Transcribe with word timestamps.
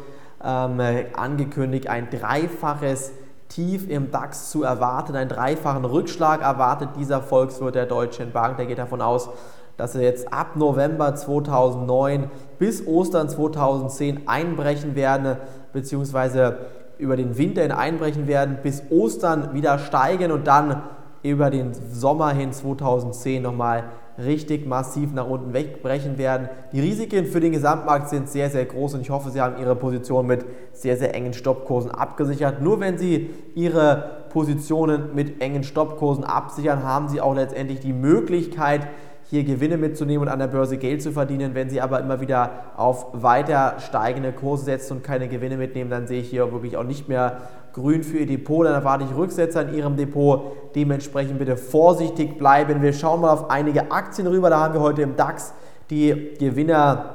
ähm, 0.43 0.81
angekündigt, 1.15 1.89
ein 1.89 2.09
dreifaches 2.09 3.13
Tief 3.55 3.89
im 3.91 4.11
DAX 4.11 4.51
zu 4.51 4.63
erwarten. 4.63 5.15
Einen 5.15 5.29
dreifachen 5.29 5.85
Rückschlag 5.85 6.41
erwartet 6.41 6.91
dieser 6.97 7.21
Volkswirt 7.21 7.75
der 7.75 7.85
Deutschen 7.85 8.33
Bank. 8.33 8.57
Der 8.57 8.65
geht 8.67 8.79
davon 8.79 9.03
aus, 9.03 9.29
dass 9.77 9.93
sie 9.93 10.01
jetzt 10.01 10.33
ab 10.33 10.57
November 10.57 11.15
2009 11.15 12.31
bis 12.59 12.87
Ostern 12.87 13.29
2010 13.29 14.27
einbrechen 14.27 14.95
werden, 14.95 15.37
beziehungsweise 15.73 16.59
über 16.97 17.17
den 17.17 17.37
Winter 17.37 17.63
hin 17.63 17.73
einbrechen 17.73 18.27
werden, 18.27 18.59
bis 18.63 18.85
Ostern 18.91 19.53
wieder 19.53 19.79
steigen 19.79 20.33
und 20.33 20.47
dann 20.47 20.83
über 21.23 21.51
den 21.51 21.75
Sommer 21.75 22.31
hin 22.31 22.53
2010 22.53 23.43
nochmal 23.43 23.85
richtig 24.19 24.67
massiv 24.67 25.13
nach 25.13 25.27
unten 25.27 25.53
wegbrechen 25.53 26.19
werden. 26.19 26.49
Die 26.73 26.81
Risiken 26.81 27.27
für 27.27 27.41
den 27.41 27.53
Gesamtmarkt 27.53 28.09
sind 28.09 28.29
sehr, 28.29 28.51
sehr 28.51 28.65
groß 28.65 28.95
und 28.95 29.01
ich 29.01 29.11
hoffe, 29.11 29.31
Sie 29.31 29.41
haben 29.41 29.59
Ihre 29.59 29.77
Position 29.77 30.27
mit 30.27 30.45
sehr, 30.73 30.97
sehr 30.97 31.15
engen 31.15 31.33
Stoppkursen 31.33 31.91
abgesichert. 31.91 32.61
Nur 32.61 32.81
wenn 32.81 32.99
Sie 32.99 33.31
Ihre 33.55 34.27
Positionen 34.31 35.15
mit 35.15 35.43
engen 35.43 35.65
Stoppkursen 35.65 36.25
absichern, 36.25 36.83
haben 36.83 37.09
Sie 37.09 37.21
auch 37.21 37.35
letztendlich 37.35 37.81
die 37.81 37.93
Möglichkeit, 37.93 38.89
hier 39.33 39.45
Gewinne 39.45 39.79
mitzunehmen 39.79 40.29
und 40.29 40.31
an 40.31 40.41
der 40.41 40.47
Börse 40.47 40.77
Geld 40.77 41.01
zu 41.01 41.11
verdienen. 41.11 41.55
Wenn 41.55 41.71
Sie 41.71 41.81
aber 41.81 42.01
immer 42.01 42.21
wieder 42.21 42.51
auf 42.77 43.07
weiter 43.15 43.77
steigende 43.79 44.31
Kurse 44.31 44.67
setzen 44.67 44.99
und 44.99 45.03
keine 45.03 45.27
Gewinne 45.27 45.57
mitnehmen, 45.57 45.89
dann 45.89 46.07
sehe 46.07 46.21
ich 46.21 46.29
hier 46.29 46.53
wirklich 46.53 46.77
auch 46.77 46.85
nicht 46.85 47.09
mehr 47.09 47.39
grün 47.73 48.05
für 48.05 48.19
Ihr 48.19 48.27
Depot. 48.27 48.67
Dann 48.67 48.75
erwarte 48.75 49.07
ich 49.07 49.17
Rücksetzer 49.17 49.67
in 49.67 49.75
Ihrem 49.75 49.97
Depot. 49.97 50.53
Dementsprechend 50.75 51.39
bitte 51.39 51.57
vorsichtig 51.57 52.37
bleiben. 52.37 52.83
Wir 52.83 52.93
schauen 52.93 53.23
mal 53.23 53.31
auf 53.31 53.49
einige 53.49 53.91
Aktien 53.91 54.27
rüber. 54.27 54.51
Da 54.51 54.61
haben 54.61 54.75
wir 54.75 54.83
heute 54.83 55.01
im 55.01 55.17
DAX 55.17 55.55
die 55.89 56.35
Gewinner 56.39 57.15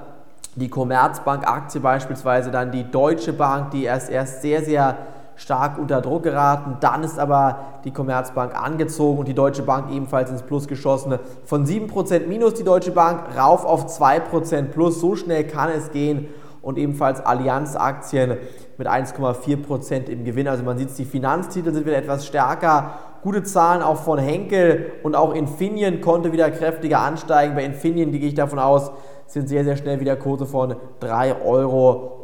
die 0.55 0.69
Commerzbank-Aktie 0.69 1.79
beispielsweise, 1.79 2.49
dann 2.49 2.71
die 2.71 2.89
Deutsche 2.89 3.31
Bank, 3.31 3.69
die 3.69 3.83
erst, 3.83 4.09
erst 4.09 4.41
sehr, 4.41 4.63
sehr 4.63 4.97
stark 5.37 5.77
unter 5.77 6.01
Druck 6.01 6.23
geraten. 6.23 6.77
Dann 6.81 7.03
ist 7.03 7.17
aber 7.17 7.59
die 7.85 7.91
Commerzbank 7.91 8.59
angezogen 8.59 9.19
und 9.19 9.27
die 9.27 9.33
Deutsche 9.33 9.63
Bank 9.63 9.91
ebenfalls 9.91 10.29
ins 10.29 10.41
Plus 10.41 10.67
geschossen. 10.67 11.17
Von 11.45 11.65
7% 11.65 12.27
minus 12.27 12.55
die 12.55 12.63
Deutsche 12.63 12.91
Bank 12.91 13.21
rauf 13.37 13.63
auf 13.63 13.85
2% 13.85 14.63
plus. 14.65 14.99
So 14.99 15.15
schnell 15.15 15.45
kann 15.45 15.69
es 15.69 15.91
gehen. 15.91 16.27
Und 16.61 16.77
ebenfalls 16.77 17.21
Allianz-Aktien 17.21 18.37
mit 18.77 18.87
1,4% 18.87 20.09
im 20.09 20.25
Gewinn. 20.25 20.49
Also 20.49 20.63
man 20.63 20.77
sieht, 20.77 20.97
die 20.97 21.05
Finanztitel 21.05 21.71
sind 21.71 21.85
wieder 21.85 21.97
etwas 21.97 22.25
stärker. 22.25 22.91
Gute 23.21 23.43
Zahlen 23.43 23.81
auch 23.81 23.97
von 23.97 24.19
Henkel 24.19 24.91
und 25.03 25.15
auch 25.15 25.33
Infineon 25.33 26.01
konnte 26.01 26.33
wieder 26.33 26.51
kräftiger 26.51 26.99
ansteigen. 26.99 27.55
Bei 27.55 27.63
Infineon 27.63 28.11
gehe 28.11 28.27
ich 28.27 28.35
davon 28.35 28.59
aus, 28.59 28.91
sind 29.27 29.49
sehr, 29.49 29.63
sehr 29.63 29.75
schnell 29.75 29.99
wieder 29.99 30.15
Kurse 30.15 30.45
von 30.45 30.75
3,50 31.01 31.45
Euro 31.45 32.19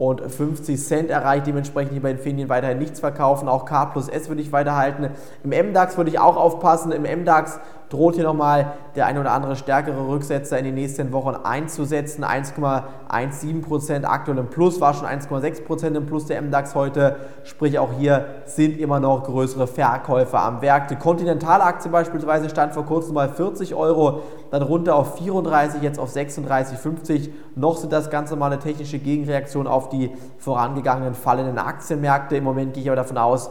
erreicht. 1.09 1.47
Dementsprechend 1.47 1.91
hier 1.91 2.01
bei 2.01 2.11
Infineon 2.11 2.49
weiterhin 2.49 2.79
nichts 2.79 2.99
verkaufen. 2.99 3.47
Auch 3.49 3.65
K 3.65 3.85
plus 3.85 4.07
S 4.07 4.29
würde 4.29 4.41
ich 4.41 4.51
weiterhalten. 4.51 5.09
Im 5.43 5.49
MDAX 5.49 5.97
würde 5.97 6.09
ich 6.09 6.19
auch 6.19 6.37
aufpassen. 6.37 6.91
Im 6.91 7.03
MDAX 7.03 7.59
droht 7.93 8.15
hier 8.15 8.23
nochmal 8.23 8.73
der 8.95 9.05
ein 9.05 9.17
oder 9.19 9.31
andere 9.31 9.55
stärkere 9.55 10.07
Rücksetzer 10.07 10.57
in 10.57 10.65
den 10.65 10.73
nächsten 10.73 11.11
Wochen 11.11 11.35
einzusetzen. 11.35 12.23
1,17% 12.23 14.03
aktuell 14.05 14.37
im 14.39 14.47
Plus, 14.47 14.81
war 14.81 14.93
schon 14.93 15.07
1,6% 15.07 15.95
im 15.95 16.05
Plus 16.05 16.25
der 16.25 16.41
MDAX 16.41 16.73
heute. 16.73 17.17
Sprich, 17.43 17.77
auch 17.77 17.91
hier 17.93 18.25
sind 18.45 18.79
immer 18.79 18.99
noch 18.99 19.23
größere 19.23 19.67
Verkäufer 19.67 20.41
am 20.41 20.61
Werk. 20.61 20.87
Die 20.87 20.95
Continental-Aktie 20.95 21.91
beispielsweise 21.91 22.49
stand 22.49 22.73
vor 22.73 22.85
kurzem 22.85 23.13
bei 23.13 23.27
40 23.27 23.75
Euro, 23.75 24.21
dann 24.49 24.63
runter 24.63 24.95
auf 24.95 25.17
34, 25.17 25.81
jetzt 25.83 25.99
auf 25.99 26.11
36,50. 26.11 26.92
Noch 27.55 27.77
sind 27.77 27.93
das 27.93 28.09
ganz 28.09 28.31
normale 28.31 28.59
technische 28.59 28.99
Gegenreaktionen 28.99 29.67
auf 29.67 29.89
die 29.89 30.11
vorangegangenen 30.37 31.13
fallenden 31.13 31.57
Aktienmärkte. 31.57 32.37
Im 32.37 32.43
Moment 32.43 32.73
gehe 32.73 32.83
ich 32.83 32.89
aber 32.89 32.95
davon 32.95 33.17
aus, 33.17 33.49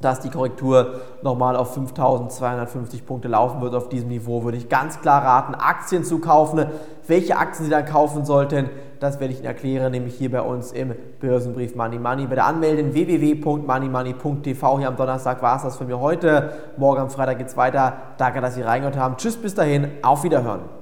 dass 0.00 0.20
die 0.20 0.30
Korrektur 0.30 1.00
nochmal 1.22 1.56
auf 1.56 1.74
5250 1.74 3.04
Punkte 3.04 3.28
laufen 3.28 3.60
wird. 3.60 3.74
Auf 3.74 3.88
diesem 3.88 4.08
Niveau 4.08 4.44
würde 4.44 4.56
ich 4.56 4.68
ganz 4.68 5.00
klar 5.00 5.24
raten, 5.24 5.54
Aktien 5.54 6.04
zu 6.04 6.20
kaufen. 6.20 6.66
Welche 7.06 7.36
Aktien 7.36 7.64
Sie 7.64 7.70
dann 7.70 7.84
kaufen 7.84 8.24
sollten, 8.24 8.70
das 9.00 9.18
werde 9.20 9.32
ich 9.32 9.40
Ihnen 9.40 9.48
erklären, 9.48 9.92
nämlich 9.92 10.14
hier 10.14 10.30
bei 10.30 10.42
uns 10.42 10.72
im 10.72 10.94
Börsenbrief 11.20 11.74
Money 11.74 11.98
Money. 11.98 12.26
Bitte 12.26 12.44
anmelden 12.44 12.92
www.moneymoney.tv. 12.92 14.78
Hier 14.78 14.88
am 14.88 14.96
Donnerstag 14.96 15.42
war 15.42 15.56
es 15.56 15.62
das 15.62 15.76
von 15.76 15.86
mir 15.86 15.98
heute. 15.98 16.52
Morgen 16.76 17.00
am 17.00 17.10
Freitag 17.10 17.38
geht 17.38 17.48
es 17.48 17.56
weiter. 17.56 17.94
Danke, 18.18 18.40
dass 18.40 18.54
Sie 18.54 18.62
reingehört 18.62 18.96
haben. 18.96 19.16
Tschüss, 19.16 19.36
bis 19.36 19.54
dahin. 19.54 19.90
Auf 20.02 20.22
Wiederhören. 20.22 20.77